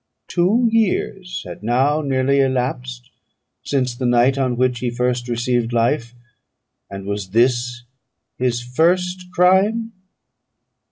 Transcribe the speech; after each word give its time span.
Two 0.27 0.67
years 0.71 1.43
had 1.45 1.61
now 1.61 2.01
nearly 2.01 2.39
elapsed 2.39 3.11
since 3.63 3.93
the 3.93 4.07
night 4.07 4.35
on 4.35 4.57
which 4.57 4.79
he 4.79 4.89
first 4.89 5.27
received 5.27 5.73
life; 5.73 6.15
and 6.89 7.05
was 7.05 7.29
this 7.29 7.83
his 8.35 8.63
first 8.63 9.25
crime? 9.31 9.91